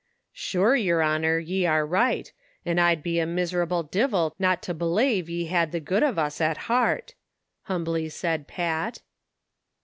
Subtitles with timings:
[0.33, 2.33] "Shure, yer honor, ye are right,
[2.65, 6.41] an' I'd be a miserable divil to not belave ye had the good ov us
[6.41, 7.13] at hart,"
[7.65, 9.03] humbly said Pat.